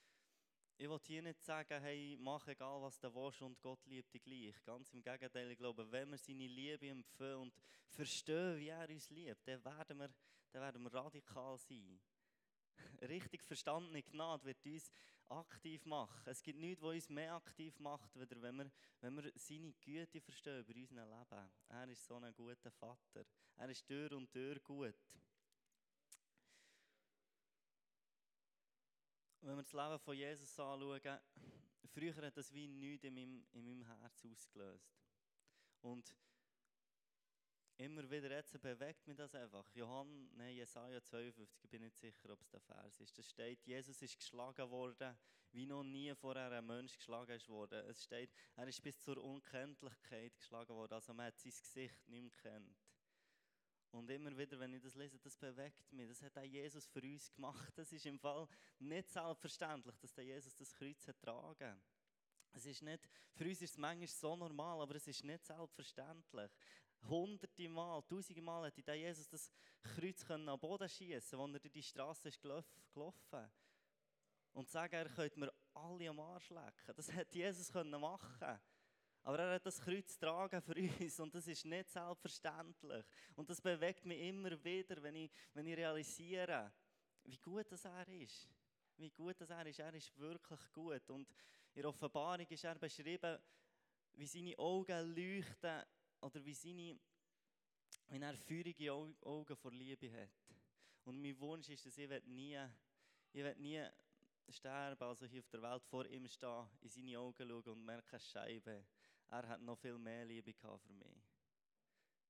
ich 0.77 0.89
will 0.89 1.00
hier 1.06 1.22
nicht 1.22 1.42
sagen, 1.42 1.81
hey, 1.81 2.18
mach 2.19 2.48
egal, 2.48 2.81
was 2.81 3.00
du 3.00 3.13
willst 3.13 3.42
und 3.42 3.62
Gott 3.62 3.86
liebt 3.86 4.13
dich 4.13 4.22
gleich. 4.22 4.62
Ganz 4.63 4.94
im 4.94 5.01
Gegenteil, 5.01 5.51
ich 5.51 5.57
glaube, 5.57 5.89
wenn 5.92 6.10
wir 6.10 6.18
seine 6.18 6.48
Liebe 6.48 6.89
empfehlen 6.89 7.44
und 7.44 7.54
verstehen, 7.89 8.57
wie 8.57 8.68
er 8.68 8.89
uns 8.89 9.10
liebt, 9.10 9.48
dann 9.48 9.63
werden 9.63 9.98
wir, 9.98 10.10
dann 10.51 10.62
werden 10.62 10.83
wir 10.83 10.94
radikal 10.94 11.57
sein. 11.57 12.00
Richtig 13.01 13.42
verstandene 13.44 14.04
Gnade 14.04 14.44
wird 14.44 14.66
uns 14.66 14.92
aktiv 15.30 15.86
machen. 15.86 16.22
Es 16.25 16.44
gibt 16.44 16.60
nichts, 16.60 16.81
was 16.83 16.94
uns 16.94 17.10
mehr 17.10 17.33
aktiv 17.33 17.80
macht, 17.80 18.13
wenn 18.16 18.60
wir, 18.60 18.72
wenn 19.00 19.16
wir 19.16 19.31
seine 19.36 19.74
Güte 19.74 20.19
verstehen 20.22 20.60
über 20.60 20.75
unser 20.75 21.06
Leben. 21.06 21.51
Er 21.69 21.88
ist 21.88 22.06
so 22.06 22.16
ein 22.16 22.33
guter 22.33 22.72
Vater. 22.72 23.25
Er 23.57 23.69
ist 23.69 23.88
Tür 23.88 24.12
und 24.12 24.30
Tür 24.31 24.60
gut. 24.60 24.95
Wenn 29.45 29.57
wir 29.57 29.63
das 29.63 29.74
Leben 29.74 30.00
von 30.00 30.15
Jesus 30.15 30.59
anschauen, 30.59 31.19
früher 31.94 32.15
hat 32.15 32.36
das 32.36 32.51
wie 32.51 32.68
nichts 32.68 33.03
in 33.03 33.13
meinem, 33.13 33.45
in 33.51 33.63
meinem 33.63 33.86
Herz 33.86 34.25
ausgelöst. 34.25 34.92
Und 35.81 36.15
immer 37.77 38.09
wieder 38.09 38.31
jetzt 38.31 38.59
bewegt 38.59 39.06
mich 39.06 39.15
das 39.15 39.36
einfach. 39.36 39.69
Johann, 39.75 40.31
nein, 40.36 40.56
Jesaja 40.56 41.00
52, 41.00 41.63
ich 41.63 41.69
bin 41.69 41.83
nicht 41.83 41.95
sicher, 41.95 42.31
ob 42.31 42.42
es 42.42 42.50
der 42.50 42.62
Vers 42.62 43.00
ist. 43.00 43.18
Das 43.18 43.30
steht, 43.30 43.63
Jesus 43.65 44.01
ist 44.01 44.18
geschlagen 44.18 44.69
worden, 44.71 45.15
wie 45.51 45.68
noch 45.68 45.83
nie 45.83 46.13
vorher 46.15 46.51
ein 46.51 46.65
Mensch 46.65 46.98
geschlagen 46.98 47.36
ist 47.36 47.48
worden. 47.48 47.86
Es 47.88 48.03
steht, 48.03 48.31
er 48.55 48.67
ist 48.67 48.81
bis 48.81 49.00
zur 49.00 49.24
Unkenntlichkeit 49.24 50.36
geschlagen 50.38 50.74
worden, 50.74 50.93
also 50.93 51.13
man 51.13 51.27
hat 51.27 51.38
sein 51.38 51.51
Gesicht 51.51 52.10
nicht 52.10 52.24
mehr 52.24 52.31
kennt. 52.41 52.85
Und 54.05 54.12
immer 54.12 54.38
wieder, 54.38 54.59
wenn 54.59 54.71
ich 54.71 54.83
das 54.83 54.93
lese, 54.93 55.17
das 55.17 55.35
bewegt 55.35 55.91
mich. 55.91 56.07
Das 56.07 56.21
hat 56.21 56.38
auch 56.38 56.43
Jesus 56.43 56.85
für 56.85 57.01
uns 57.01 57.33
gemacht. 57.33 57.74
Das 57.75 57.91
ist 57.91 58.05
im 58.05 58.19
Fall 58.19 58.47
nicht 58.77 59.09
selbstverständlich, 59.09 59.97
dass 59.97 60.13
der 60.13 60.25
Jesus 60.25 60.55
das 60.55 60.71
Kreuz 60.75 61.03
tragen. 61.19 61.81
Es 62.51 62.67
ist 62.67 62.83
nicht, 62.83 63.09
für 63.33 63.45
uns 63.45 63.63
ist 63.63 63.71
es 63.71 63.77
manchmal 63.79 64.07
so 64.07 64.35
normal, 64.35 64.79
aber 64.79 64.93
es 64.93 65.07
ist 65.07 65.24
nicht 65.24 65.43
selbstverständlich. 65.43 66.51
Hunderte 67.09 67.67
Mal, 67.67 68.03
tausende 68.03 68.43
Mal 68.43 68.67
hätte 68.67 68.83
der 68.83 68.93
Jesus 68.93 69.27
das 69.27 69.50
Kreuz 69.81 70.24
können 70.24 70.50
am 70.50 70.59
Boden 70.59 70.88
schießen, 70.88 71.39
wo 71.39 71.47
er 71.47 71.59
durch 71.59 71.71
die 71.71 71.81
Straße 71.81 72.27
ist 72.27 72.39
gelaufen. 72.39 73.50
Und 74.53 74.69
sagen, 74.69 74.93
er 74.93 75.09
könnte 75.09 75.39
mir 75.39 75.51
alle 75.74 76.09
am 76.09 76.19
Arsch 76.19 76.51
lecken. 76.51 76.93
Das 76.95 77.12
hätte 77.12 77.39
Jesus 77.39 77.71
können 77.71 78.00
machen 78.00 78.59
aber 79.25 79.39
er 79.39 79.55
hat 79.55 79.65
das 79.65 79.82
Kreuz 79.82 80.20
tragen 80.20 80.62
für 80.62 80.75
uns 80.75 81.20
und 81.20 81.34
das 81.34 81.48
ist 81.48 81.65
nicht 81.65 81.89
selbstverständlich. 81.89 83.03
Und 83.36 83.50
das 83.50 83.60
bewegt 83.60 84.05
mich 84.05 84.22
immer 84.22 84.63
wieder, 84.63 85.01
wenn 85.01 85.15
ich, 85.15 85.32
wenn 85.51 85.65
ich 85.65 85.75
realisiere, 85.75 86.72
wie 87.24 87.38
gut 87.38 87.65
das 87.72 87.86
er 87.86 88.08
ist. 88.08 88.48
Wie 88.98 89.10
gut 89.10 89.41
das 89.41 89.50
er 89.50 89.65
ist. 89.65 89.79
Er 89.79 89.91
ist 89.96 90.15
wirklich 90.20 90.72
gut. 90.72 91.10
Und 91.10 91.27
in 91.74 91.82
der 91.82 91.89
Offenbarung 91.89 92.46
ist 92.48 92.63
er 92.63 92.75
beschrieben, 92.75 93.39
wie 94.13 94.27
seine 94.27 94.60
Augen 94.60 95.15
leuchten 95.15 95.82
oder 96.22 96.46
wie, 96.46 96.53
seine, 96.53 97.00
wie 98.10 98.20
er 98.20 98.38
feurige 98.38 98.94
Augen 98.94 99.55
vor 99.55 99.72
Liebe 99.72 100.12
hat. 100.13 100.29
Und 101.03 101.20
mein 101.20 101.39
Wunsch 101.39 101.70
ist, 101.70 101.84
dass 101.84 101.98
ich 101.98 102.10
nie, 102.25 102.60
ich 103.34 103.58
nie 103.58 103.84
sterben, 104.50 105.03
also 105.03 105.25
hier 105.25 105.39
auf 105.39 105.50
der 105.50 105.63
Welt 105.63 105.84
vor 105.84 106.05
ihm 106.05 106.27
stehen, 106.27 106.70
in 106.82 106.89
seine 106.89 107.17
Augen 107.17 107.48
schauen 107.48 107.74
und 107.74 107.84
merken, 107.84 108.20
Scheibe 108.20 108.86
er 109.29 109.48
hat 109.48 109.62
noch 109.62 109.77
viel 109.77 109.98
mehr 109.98 110.25
Liebe 110.25 110.53
für 110.53 110.94
mich. 110.94 111.36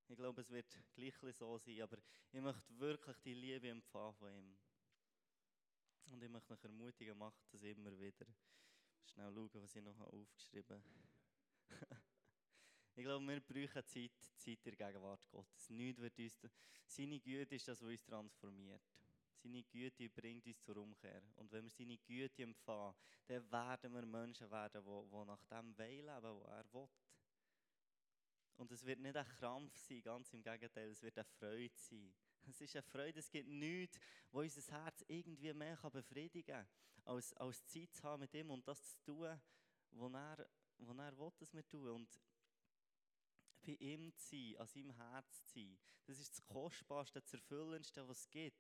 Ich 0.07 0.15
glaube, 0.15 0.41
es 0.41 0.49
wird 0.49 0.67
gleich 0.93 1.15
so 1.35 1.57
sein, 1.57 1.81
aber 1.81 1.97
ich 2.31 2.41
möchte 2.41 2.79
wirklich 2.79 3.17
die 3.19 3.33
Liebe 3.33 3.69
empfangen 3.69 4.13
von 4.13 4.31
ihm. 4.31 4.57
Und 6.11 6.21
ich 6.21 6.29
möchte 6.29 6.53
euch 6.53 6.63
ermutigen, 6.63 7.17
macht 7.17 7.41
das 7.51 7.63
immer 7.63 7.97
wieder. 7.97 8.27
Schnell 9.05 9.33
schauen, 9.33 9.49
was 9.53 9.75
ich 9.75 9.83
noch 9.83 9.99
aufgeschrieben 9.99 10.83
habe. 10.83 11.09
ich 12.95 13.03
glaube, 13.03 13.27
wir 13.27 13.41
brauchen 13.41 13.87
Zeit, 13.87 14.11
Zeit 14.37 14.65
der 14.65 14.75
Gegenwart 14.75 15.27
Gottes. 15.29 15.69
Nichts 15.69 15.99
wird 15.99 16.19
uns, 16.19 16.39
seine 16.85 17.19
Güte 17.19 17.55
ist 17.55 17.67
das, 17.67 17.81
was 17.81 17.89
uns 17.89 18.03
transformiert. 18.05 18.83
Seine 19.45 19.61
Güte 19.61 20.09
bringt 20.09 20.47
uns 20.47 20.59
zur 20.63 20.77
Umkehr. 20.77 21.21
Und 21.35 21.51
wenn 21.51 21.65
wir 21.65 21.69
seine 21.69 21.99
Güte 21.99 22.41
empfangen, 22.41 22.95
dann 23.27 23.51
werden 23.51 23.93
wir 23.93 24.05
Menschen 24.07 24.49
werden, 24.49 24.83
die, 24.83 25.25
nach 25.25 25.45
dem 25.45 25.71
leben, 25.77 26.07
was 26.07 26.47
er 26.47 26.73
will. 26.73 26.89
Und 28.57 28.71
es 28.71 28.83
wird 28.83 28.99
nicht 28.99 29.15
ein 29.15 29.27
Krampf 29.37 29.77
sein, 29.77 30.01
ganz 30.01 30.33
im 30.33 30.41
Gegenteil, 30.41 30.89
es 30.89 31.03
wird 31.03 31.19
eine 31.19 31.25
Freude 31.25 31.77
sein. 31.77 32.11
Es 32.47 32.59
ist 32.59 32.75
eine 32.75 32.81
Freude, 32.81 33.19
es 33.19 33.29
gibt 33.29 33.47
nichts, 33.47 33.99
wo 34.31 34.39
unser 34.39 34.71
Herz 34.71 35.05
irgendwie 35.07 35.53
mehr 35.53 35.77
befriedigen 35.91 36.55
kann, 36.55 36.67
als, 37.03 37.31
als 37.33 37.67
Zeit 37.67 37.93
zu 37.93 38.01
haben 38.01 38.21
mit 38.21 38.33
ihm 38.33 38.49
und 38.49 38.67
das 38.67 38.81
zu 38.83 38.97
tun, 39.03 39.39
was 39.91 40.13
er, 40.13 40.49
was 40.79 40.97
er 40.97 41.17
will, 41.19 41.31
dass 41.37 41.53
wir 41.53 41.67
tun. 41.67 41.89
Und 41.89 42.19
bei 43.61 43.73
ihm 43.73 44.11
zu 44.15 44.25
sein, 44.27 44.57
an 44.57 44.67
seinem 44.67 44.95
Herz 44.95 45.43
zu 45.43 45.59
sein, 45.59 45.77
das 46.05 46.17
ist 46.17 46.31
das 46.31 46.45
Kostbarste, 46.45 47.21
das 47.21 47.33
Erfüllendste, 47.33 48.07
was 48.07 48.21
es 48.21 48.29
gibt. 48.31 48.57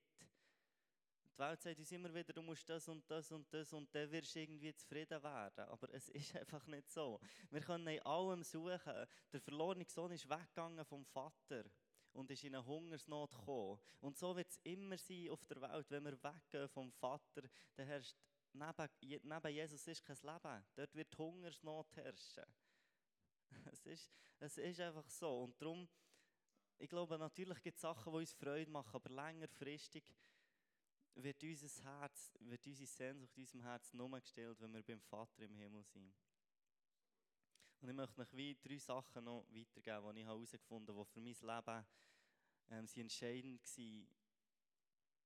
Die 1.35 1.39
Welt 1.39 1.61
sagt 1.61 1.79
uns 1.79 1.91
immer 1.91 2.13
wieder, 2.13 2.31
du 2.31 2.41
musst 2.41 2.69
das 2.69 2.87
und 2.87 3.03
das 3.11 3.29
und 3.29 3.53
das 3.53 3.73
und 3.73 3.93
dann 3.93 4.09
wirst 4.09 4.33
du 4.35 4.39
irgendwie 4.39 4.73
zufrieden 4.73 5.21
werden. 5.21 5.65
Aber 5.65 5.93
es 5.93 6.07
ist 6.09 6.33
einfach 6.35 6.65
nicht 6.67 6.89
so. 6.89 7.19
Wir 7.51 7.59
können 7.59 7.87
in 7.87 8.01
allem 8.03 8.41
suchen. 8.41 9.05
Der 9.33 9.41
verlorene 9.41 9.85
Sohn 9.85 10.11
ist 10.11 10.29
weggegangen 10.29 10.85
vom 10.85 11.05
Vater 11.05 11.65
und 12.13 12.31
ist 12.31 12.45
in 12.45 12.55
eine 12.55 12.65
Hungersnot 12.65 13.31
gekommen. 13.31 13.79
Und 13.99 14.17
so 14.17 14.33
wird 14.33 14.49
es 14.49 14.59
immer 14.63 14.97
sein 14.97 15.29
auf 15.29 15.43
der 15.45 15.61
Welt. 15.61 15.91
Wenn 15.91 16.05
wir 16.05 16.23
weggehen 16.23 16.69
vom 16.69 16.89
Vater, 16.93 17.41
dann 17.75 17.85
herrscht 17.85 18.15
neben, 18.53 18.89
neben 19.01 19.53
Jesus 19.53 19.85
ist 19.87 20.05
kein 20.05 20.17
Leben. 20.21 20.65
Dort 20.73 20.95
wird 20.95 21.17
Hungersnot 21.17 21.95
herrschen. 21.97 22.45
Es 23.71 23.85
ist, 23.85 24.11
es 24.39 24.57
ist 24.57 24.79
einfach 24.79 25.07
so. 25.09 25.43
Und 25.43 25.61
darum, 25.61 25.87
ich 26.77 26.89
glaube, 26.89 27.17
natürlich 27.17 27.61
gibt 27.61 27.75
es 27.75 27.81
Sachen, 27.81 28.11
die 28.13 28.19
uns 28.19 28.33
Freude 28.33 28.71
machen, 28.71 28.95
aber 28.95 29.09
längerfristig 29.09 30.03
wird 31.15 31.43
unser 31.43 31.83
Herz, 31.83 32.33
wird 32.39 32.65
unsere 32.65 32.87
Sehnsucht 32.87 33.37
unserem 33.37 33.63
Herz 33.63 33.93
nur 33.93 34.09
gestellt, 34.19 34.59
wenn 34.59 34.73
wir 34.73 34.83
beim 34.83 35.01
Vater 35.01 35.43
im 35.43 35.55
Himmel 35.55 35.83
sind. 35.83 36.13
Und 37.81 37.89
ich 37.89 37.95
möchte 37.95 38.21
euch 38.21 38.33
wie 38.33 38.55
drei 38.55 38.77
Sachen 38.77 39.23
noch 39.23 39.45
weitergeben, 39.49 40.15
die 40.15 40.21
ich 40.21 40.27
herausgefunden 40.27 40.95
habe, 40.95 41.05
die 41.05 41.33
für 41.33 41.45
mein 41.47 41.57
Leben 41.57 41.85
ähm, 42.71 42.87
sind 42.87 43.03
entscheidend 43.03 43.61
waren, 43.77 44.07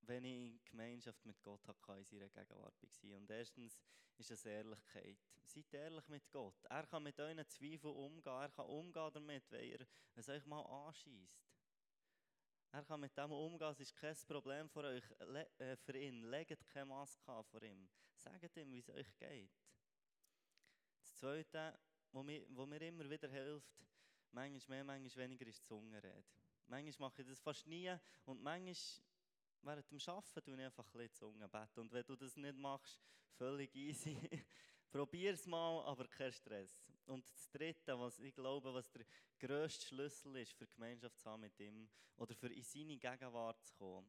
wenn 0.02 0.26
ich 0.26 0.52
in 0.52 0.64
Gemeinschaft 0.66 1.26
mit 1.26 1.42
Gott 1.42 1.68
hatte, 1.68 1.98
in 1.98 2.04
seiner 2.06 2.30
Gegenwart 2.30 2.74
war. 2.82 3.18
Und 3.18 3.30
erstens 3.30 3.80
ist 4.18 4.32
es 4.32 4.46
Ehrlichkeit. 4.46 5.18
Seid 5.44 5.74
ehrlich 5.74 6.08
mit 6.10 6.30
Gott. 6.30 6.64
Er 6.66 6.86
kann 6.86 7.04
mit 7.04 7.20
euren 7.20 7.48
Zweifeln 7.48 7.94
umgehen. 7.94 8.34
Er 8.34 8.50
kann 8.50 8.66
umgehen 8.66 9.12
damit, 9.14 9.50
wenn 9.52 9.64
ihr 9.64 9.88
es 10.16 10.30
euch 10.30 10.46
mal 10.46 10.62
anschießt. 10.62 11.50
Er 12.72 12.84
kann 12.84 13.00
mit 13.00 13.18
dem 13.18 13.32
umgehen, 13.32 13.72
es 13.72 13.80
ist 13.80 13.96
kein 13.96 14.16
Problem 14.28 14.70
für, 14.70 14.84
euch, 14.84 15.04
äh, 15.58 15.76
für 15.76 15.98
ihn. 15.98 16.30
Legt 16.30 16.68
keine 16.68 16.86
Maske 16.86 17.32
an 17.32 17.44
vor 17.44 17.64
ihm. 17.64 17.90
Sagt 18.16 18.58
ihm, 18.58 18.72
wie 18.72 18.80
es 18.80 18.90
euch 18.90 19.18
geht. 19.18 19.52
Das 21.00 21.16
Zweite, 21.16 21.80
was 22.12 22.24
mir, 22.24 22.82
immer 22.82 23.10
wieder 23.10 23.30
hilft, 23.30 23.74
manchmal 24.32 24.78
mehr, 24.78 24.84
manchmal 24.84 25.26
weniger, 25.26 25.48
ist 25.48 25.60
die 25.60 25.68
Zungenrede. 25.68 26.24
Manchmal 26.68 27.10
mache 27.10 27.22
ich 27.24 27.28
das 27.28 27.40
fast 27.40 27.66
nie 27.66 27.92
und 28.26 28.42
manchmal 28.44 28.76
während 29.62 29.92
dem 29.92 30.00
Arbeiten 30.06 30.44
tue 30.44 30.56
ich 30.56 30.62
einfach 30.62 30.86
ein 30.86 30.92
bisschen 30.92 31.14
Zunge 31.14 31.50
beten. 31.50 31.80
Und 31.80 31.92
wenn 31.92 32.06
du 32.06 32.16
das 32.16 32.36
nicht 32.36 32.58
machst, 32.58 33.02
völlig 33.38 33.74
easy. 33.76 34.16
Probier 34.92 35.34
es 35.34 35.46
mal, 35.46 35.84
aber 35.86 36.08
kein 36.08 36.32
Stress. 36.32 36.84
Und 37.10 37.28
das 37.28 37.50
Dritte, 37.50 38.00
was 38.00 38.20
ich 38.20 38.36
glaube, 38.36 38.72
was 38.72 38.92
der 38.92 39.04
grösste 39.40 39.88
Schlüssel 39.88 40.36
ist, 40.38 40.54
für 40.54 40.68
Gemeinschaft 40.68 41.18
zu 41.18 41.28
haben 41.28 41.42
mit 41.42 41.60
ihm 41.60 41.90
oder 42.18 42.36
für 42.36 42.54
in 42.54 42.64
seine 42.64 42.98
Gegenwart 42.98 43.66
zu 43.66 43.74
kommen, 43.74 44.08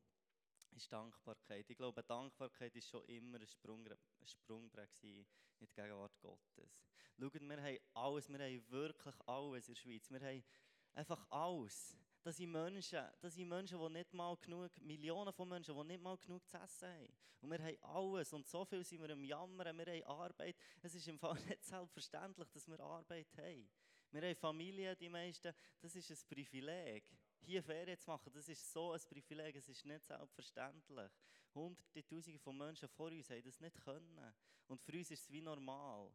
ist 0.72 0.92
Dankbarkeit. 0.92 1.68
Ich 1.70 1.76
glaube, 1.78 2.02
Dankbarkeit 2.02 2.76
ist 2.76 2.88
schon 2.88 3.04
immer 3.06 3.40
ein, 3.40 3.46
Sprung, 3.46 3.86
ein 3.86 4.26
Sprungbrett 4.26 5.02
in 5.02 5.26
die 5.60 5.66
Gegenwart 5.74 6.20
Gottes. 6.20 6.78
Schaut, 7.18 7.40
wir 7.40 7.62
haben 7.62 7.78
alles, 7.94 8.28
wir 8.28 8.38
haben 8.38 8.70
wirklich 8.70 9.14
alles 9.26 9.68
in 9.68 9.74
der 9.74 9.80
Schweiz. 9.80 10.10
Wir 10.10 10.20
haben 10.20 10.44
einfach 10.92 11.26
alles. 11.30 11.96
Das 12.22 12.36
sind 12.36 12.52
Menschen, 12.52 13.02
das 13.20 13.34
sind 13.34 13.48
Menschen, 13.48 13.78
die 13.78 13.92
nicht 13.92 14.12
mal 14.12 14.36
genug, 14.36 14.78
Millionen 14.82 15.32
von 15.32 15.48
Menschen, 15.48 15.74
die 15.74 15.84
nicht 15.84 16.02
mal 16.02 16.18
genug 16.18 16.46
zu 16.46 16.58
essen 16.58 16.88
haben. 16.88 17.08
Und 17.40 17.50
wir 17.50 17.58
haben 17.58 17.78
alles 17.82 18.32
und 18.34 18.46
so 18.46 18.64
viel 18.66 18.84
sind 18.84 19.00
wir 19.00 19.08
im 19.10 19.24
Jammern, 19.24 19.78
wir 19.78 19.86
haben 19.86 20.04
Arbeit. 20.04 20.56
Es 20.82 20.94
ist 20.94 21.08
im 21.08 21.18
Fall 21.18 21.34
nicht 21.48 21.64
selbstverständlich, 21.64 22.50
dass 22.50 22.68
wir 22.68 22.78
Arbeit 22.80 23.28
haben. 23.38 23.70
Wir 24.12 24.22
haben 24.22 24.36
Familie, 24.36 24.94
die 24.96 25.08
meisten, 25.08 25.54
das 25.80 25.94
ist 25.94 26.10
ein 26.10 26.28
Privileg. 26.28 27.04
Hier 27.40 27.62
Ferien 27.62 27.98
zu 27.98 28.10
machen, 28.10 28.30
das 28.34 28.48
ist 28.48 28.70
so 28.70 28.92
ein 28.92 29.00
Privileg, 29.08 29.56
es 29.56 29.68
ist 29.68 29.86
nicht 29.86 30.04
selbstverständlich. 30.04 31.10
Hunderte, 31.54 32.04
Tausende 32.06 32.38
von 32.38 32.56
Menschen 32.56 32.88
vor 32.88 33.10
uns 33.10 33.30
haben 33.30 33.42
das 33.42 33.60
nicht 33.60 33.80
können. 33.80 34.34
Und 34.66 34.82
für 34.82 34.92
uns 34.92 35.10
ist 35.10 35.22
es 35.22 35.30
wie 35.30 35.40
normal. 35.40 36.12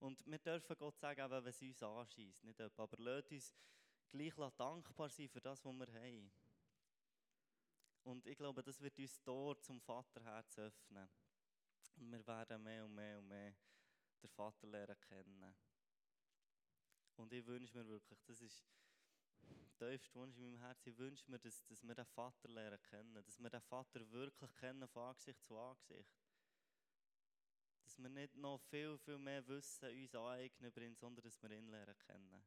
Und 0.00 0.26
wir 0.26 0.38
dürfen 0.38 0.76
Gott 0.76 0.98
sagen, 0.98 1.30
wenn 1.30 1.46
es 1.46 1.62
uns 1.62 1.82
anschießt, 1.82 2.42
nicht 2.44 2.58
etwa, 2.58 2.82
aber 2.82 2.96
lasst 2.98 3.30
uns 3.30 3.54
gleich 4.10 4.34
dankbar 4.56 5.08
sein 5.08 5.28
für 5.28 5.40
das, 5.40 5.64
was 5.64 5.74
wir 5.74 5.92
haben. 5.92 6.30
Und 8.02 8.26
ich 8.26 8.36
glaube, 8.36 8.62
das 8.62 8.80
wird 8.80 8.98
uns 8.98 9.22
Tor 9.22 9.60
zum 9.60 9.80
Vaterherz 9.80 10.58
öffnen. 10.58 11.08
Und 11.96 12.10
wir 12.10 12.26
werden 12.26 12.62
mehr 12.62 12.84
und 12.84 12.94
mehr 12.94 13.18
und 13.18 13.28
mehr 13.28 13.54
den 14.22 14.30
Vater 14.30 14.66
lernen 14.66 14.98
kennen. 15.00 15.54
Und 17.16 17.32
ich 17.32 17.44
wünsche 17.46 17.76
mir 17.76 17.86
wirklich, 17.86 18.22
das 18.24 18.40
ist 18.40 18.64
der 19.78 19.90
tiefste 19.90 20.14
Wunsch 20.14 20.36
in 20.36 20.42
meinem 20.42 20.60
Herzen, 20.60 20.90
ich 20.90 20.98
wünsche 20.98 21.30
mir, 21.30 21.38
dass, 21.38 21.64
dass 21.66 21.82
wir 21.82 21.94
den 21.94 22.04
Vater 22.06 22.48
lernen 22.48 22.80
kennen. 22.82 23.22
Dass 23.24 23.38
wir 23.38 23.50
den 23.50 23.60
Vater 23.60 24.10
wirklich 24.10 24.54
kennen 24.56 24.88
von 24.88 25.02
Angesicht 25.02 25.42
zu 25.42 25.58
Angesicht. 25.58 26.10
Dass 27.84 27.98
wir 27.98 28.08
nicht 28.08 28.34
noch 28.36 28.60
viel, 28.60 28.96
viel 28.98 29.18
mehr 29.18 29.46
Wissen 29.48 29.90
uns 29.90 30.14
aneignen 30.14 30.70
über 30.70 30.94
sondern 30.94 31.22
dass 31.22 31.42
wir 31.42 31.50
ihn 31.50 31.68
lernen 31.68 31.98
kennen. 31.98 32.42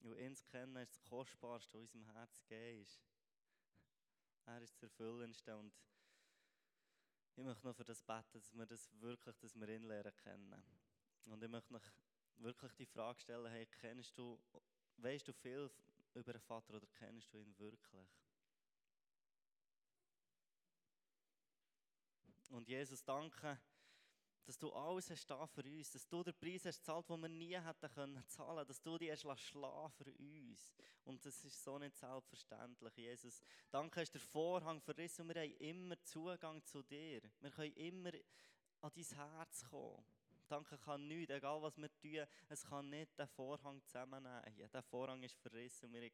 Und 0.00 0.16
ihn 0.16 0.34
zu 0.34 0.44
kennen 0.46 0.76
ist 0.76 0.92
das 0.92 1.02
Kostbarste, 1.02 1.74
was 1.74 1.80
unserem 1.80 2.04
Herz 2.12 2.38
gegeben 2.48 2.82
ist. 2.82 3.02
Er 4.46 4.62
ist 4.62 4.74
das 4.74 4.82
Erfüllendste 4.84 5.56
und 5.56 5.72
ich 7.36 7.44
möchte 7.44 7.66
noch 7.66 7.76
für 7.76 7.84
das 7.84 8.02
beten, 8.02 8.32
dass 8.32 8.52
wir 8.52 8.66
das 8.66 8.90
wirklich, 9.00 9.36
dass 9.38 9.54
wir 9.54 9.68
ihn 9.68 9.84
lernen 9.84 10.14
kennen. 10.16 10.62
Und 11.26 11.42
ich 11.42 11.48
möchte 11.48 11.72
noch 11.72 11.84
wirklich 12.36 12.72
die 12.74 12.86
Frage 12.86 13.20
stellen, 13.20 13.50
hey, 13.50 13.66
kennst 13.66 14.16
du, 14.18 14.40
weißt 14.96 15.28
du 15.28 15.32
viel 15.32 15.70
über 16.14 16.32
den 16.32 16.42
Vater 16.42 16.74
oder 16.74 16.86
kennst 16.98 17.32
du 17.32 17.38
ihn 17.38 17.58
wirklich? 17.58 18.08
Und 22.50 22.68
Jesus, 22.68 23.04
danke, 23.04 23.60
dass 24.50 24.58
du 24.58 24.72
alles 24.72 25.08
hast 25.10 25.30
da 25.30 25.46
für 25.46 25.62
uns, 25.62 25.92
dass 25.92 26.08
du 26.08 26.24
den 26.24 26.34
Preis 26.34 26.64
hast 26.64 26.78
gezahlt, 26.78 27.08
den 27.08 27.20
wir 27.20 27.28
nie 27.28 27.56
hätten 27.56 27.88
können 27.94 28.20
zahlen, 28.26 28.66
dass 28.66 28.82
du 28.82 28.98
hast 28.98 29.40
schlagen 29.42 29.92
für 29.92 30.12
uns. 30.18 30.74
Und 31.04 31.24
das 31.24 31.44
ist 31.44 31.62
so 31.62 31.78
nicht 31.78 31.96
selbstverständlich, 31.96 32.96
Jesus. 32.96 33.44
Danke, 33.70 34.00
hast 34.00 34.12
der 34.12 34.20
Vorhang 34.20 34.80
verrissen 34.80 35.22
und 35.22 35.32
wir 35.32 35.42
haben 35.42 35.54
immer 35.58 36.02
Zugang 36.02 36.64
zu 36.64 36.82
dir. 36.82 37.22
Wir 37.38 37.50
können 37.52 37.74
immer 37.74 38.10
an 38.80 38.90
dein 38.92 39.04
Herz 39.04 39.64
kommen. 39.70 40.04
Danke 40.48 40.76
kann 40.78 41.06
nichts, 41.06 41.32
egal 41.32 41.62
was 41.62 41.76
wir 41.76 41.96
tun, 42.00 42.26
es 42.48 42.64
kann 42.64 42.90
nicht 42.90 43.16
den 43.16 43.28
Vorhang 43.28 43.80
zusammennehmen. 43.84 44.68
Der 44.72 44.82
Vorhang 44.82 45.22
ist 45.22 45.38
verrissen 45.38 45.86
und 45.86 45.92
wir 45.92 46.10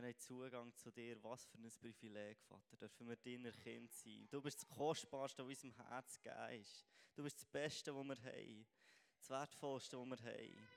wir 0.00 0.08
haben 0.08 0.18
Zugang 0.18 0.74
zu 0.76 0.92
dir. 0.92 1.22
Was 1.24 1.44
für 1.46 1.58
ein 1.58 1.70
Privileg, 1.70 2.40
Vater. 2.42 2.76
Dürfen 2.76 3.08
wir 3.08 3.16
deiner 3.16 3.50
Kind 3.50 3.92
sein. 3.92 4.28
Du 4.30 4.40
bist 4.40 4.62
das 4.62 4.68
Kostbarste, 4.68 5.42
was 5.42 5.64
unserem 5.64 5.88
Herz 5.88 6.20
gegeben 6.22 6.60
ist. 6.60 6.86
Du 7.16 7.24
bist 7.24 7.38
das 7.38 7.46
Beste, 7.46 7.94
was 7.94 8.06
wir 8.06 8.32
haben. 8.32 8.66
Das 9.18 9.30
Wertvollste, 9.30 9.98
was 9.98 10.08
wir 10.08 10.32
haben. 10.32 10.68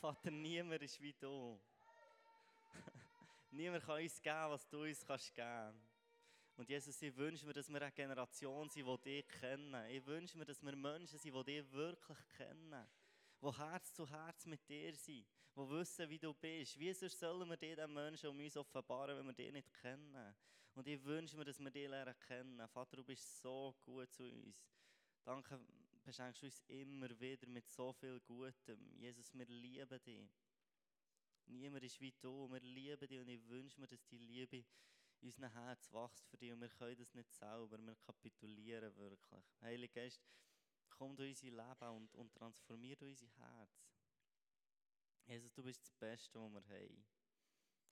Vater, 0.00 0.30
niemand 0.30 0.82
ist 0.82 1.00
wie 1.00 1.12
du. 1.12 1.60
niemand 3.50 3.84
kann 3.84 4.02
uns 4.02 4.22
geben, 4.22 4.50
was 4.50 4.66
du 4.68 4.82
uns 4.84 5.04
kannst 5.04 5.34
geben 5.34 5.80
Und 6.56 6.68
Jesus, 6.70 7.02
ich 7.02 7.14
wünsche 7.16 7.44
mir, 7.44 7.52
dass 7.52 7.68
wir 7.68 7.82
eine 7.82 7.92
Generation 7.92 8.70
sind, 8.70 8.86
die 8.86 8.98
dich 9.02 9.28
kennen. 9.28 9.74
Ich 9.90 10.06
wünsche 10.06 10.38
mir, 10.38 10.46
dass 10.46 10.62
wir 10.62 10.74
Menschen 10.74 11.18
sind, 11.18 11.34
die 11.34 11.44
dich 11.44 11.70
wirklich 11.72 12.18
kennen. 12.38 12.88
Die 13.40 13.56
Herz 13.56 13.92
zu 13.92 14.08
Herz 14.08 14.46
mit 14.46 14.68
dir 14.68 14.94
sind 14.96 15.26
die 15.58 15.68
wissen, 15.70 16.08
wie 16.08 16.18
du 16.18 16.34
bist. 16.34 16.78
Wie 16.78 16.92
sollen 16.92 17.48
wir 17.48 17.56
dir 17.56 17.76
den 17.76 17.92
Menschen 17.92 18.30
um 18.30 18.38
uns 18.38 18.56
offenbaren, 18.56 19.16
wenn 19.18 19.26
wir 19.26 19.32
dich 19.32 19.52
nicht 19.52 19.72
kennen? 19.74 20.34
Und 20.74 20.86
ich 20.86 21.02
wünsche 21.04 21.36
mir, 21.36 21.44
dass 21.44 21.58
wir 21.58 21.70
dich 21.70 21.88
lernen 21.88 22.14
kennen. 22.26 22.68
Vater, 22.68 22.96
du 22.96 23.04
bist 23.04 23.40
so 23.40 23.76
gut 23.80 24.12
zu 24.12 24.24
uns. 24.24 24.56
Danke, 25.24 25.60
beschenkst 26.04 26.42
du 26.42 26.46
uns 26.46 26.62
immer 26.68 27.10
wieder 27.20 27.48
mit 27.48 27.68
so 27.68 27.92
viel 27.92 28.20
Gutem. 28.20 28.96
Jesus, 28.98 29.32
wir 29.34 29.46
lieben 29.46 30.02
dich. 30.02 30.30
Niemand 31.46 31.84
ist 31.84 32.00
wie 32.00 32.14
du. 32.20 32.48
Wir 32.50 32.60
lieben 32.60 33.08
dich 33.08 33.20
und 33.20 33.28
ich 33.28 33.48
wünsche 33.48 33.80
mir, 33.80 33.86
dass 33.86 34.04
die 34.06 34.18
Liebe 34.18 34.64
in 35.20 35.26
unserem 35.26 35.52
Herz 35.52 35.92
wächst 35.92 36.26
für 36.28 36.36
dich 36.36 36.52
und 36.52 36.60
wir 36.60 36.68
können 36.68 36.96
das 36.96 37.14
nicht 37.14 37.32
selber. 37.32 37.78
Wir 37.78 37.96
kapitulieren 37.96 38.96
wirklich. 38.96 39.44
Heiliger 39.60 40.02
Geist, 40.02 40.22
komm 40.98 41.16
durch 41.16 41.30
unser 41.30 41.56
Leben 41.56 41.96
und, 41.96 42.14
und 42.16 42.34
transformier 42.34 43.00
unser 43.00 43.28
Herz. 43.38 43.88
Jesus, 45.26 45.52
du 45.52 45.62
bist 45.62 45.80
das 45.82 45.92
Beste, 45.94 46.40
was 46.40 46.52
wir 46.52 46.76
haben. 46.76 47.04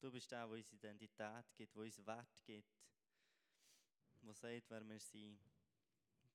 Du 0.01 0.11
bist 0.11 0.31
der, 0.31 0.47
der 0.47 0.57
uns 0.57 0.73
Identität 0.73 1.55
gibt, 1.55 1.75
der 1.75 1.83
uns 1.83 2.07
Wert 2.07 2.45
gibt, 2.45 2.69
der 4.23 4.35
sagt, 4.35 4.71
wer 4.71 4.89
wir 4.89 4.99
sind. 4.99 5.39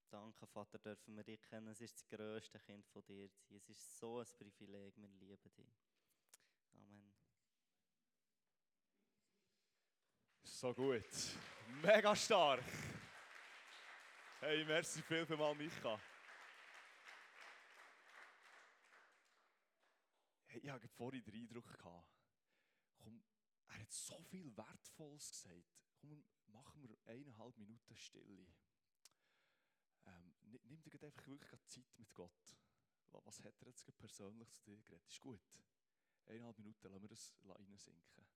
Danke, 0.09 0.45
Vater, 0.47 0.77
dürfen 0.79 1.15
wir 1.15 1.23
dich 1.23 1.41
kennen. 1.41 1.67
Es 1.69 1.81
ist 1.81 1.95
das 1.95 2.07
grösste 2.07 2.59
Kind 2.59 2.85
von 2.87 3.03
dir. 3.05 3.29
Es 3.49 3.69
ist 3.69 3.97
so 3.97 4.19
ein 4.19 4.25
Privileg, 4.37 4.93
wir 4.97 5.07
lieben 5.07 5.53
dich. 5.55 5.73
Amen. 6.73 7.13
So 10.43 10.73
gut. 10.73 11.05
Mega 11.81 12.15
stark. 12.15 12.63
Hey, 14.41 14.65
merci 14.65 15.01
viel, 15.01 15.25
viel 15.25 15.37
mal, 15.37 15.55
Micha. 15.55 15.99
Ich 20.55 20.69
hatte 20.69 20.87
vorhin 20.87 21.23
den 21.23 21.35
Eindruck, 21.35 21.65
gehabt, 21.65 22.09
komm, 22.97 23.23
er 23.67 23.79
hat 23.79 23.91
so 23.91 24.21
viel 24.23 24.55
Wertvolles 24.55 25.31
gesagt. 25.31 25.65
Komm, 25.99 26.23
machen 26.47 26.81
wir 26.81 26.97
eineinhalb 27.05 27.57
Minuten 27.57 27.95
Stille. 27.95 28.47
Ähm, 30.05 30.33
nimm 30.63 30.81
dir 30.81 31.03
einfach 31.03 31.27
wirklich 31.27 31.67
Zeit 31.67 31.97
mit 31.97 32.13
Gott. 32.13 32.57
Was 33.11 33.39
hat 33.39 33.61
er 33.61 33.67
jetzt 33.67 33.85
persönlich 33.97 34.51
zu 34.53 34.63
dir 34.63 34.81
geredet? 34.81 35.07
Ist 35.07 35.19
gut. 35.19 35.41
Eineinhalb 36.25 36.57
Minuten 36.57 36.87
lassen 36.87 37.01
wir 37.01 37.09
das 37.09 37.33
reinsinken. 37.43 38.27